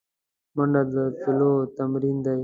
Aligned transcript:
منډه 0.55 0.81
د 0.93 0.95
تلو 1.23 1.53
تمرین 1.77 2.17
دی 2.25 2.39